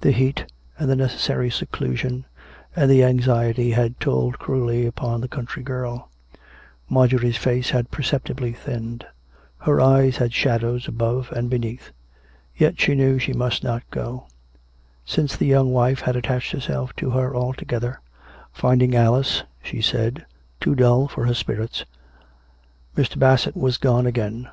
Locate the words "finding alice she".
18.54-19.82